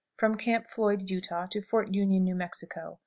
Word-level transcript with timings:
_From 0.19 0.39
Camp 0.39 0.65
Floyd, 0.65 1.11
Utah, 1.11 1.45
to 1.51 1.61
Fort 1.61 1.93
Union, 1.93 2.23
New 2.23 2.33
Mexico. 2.33 2.97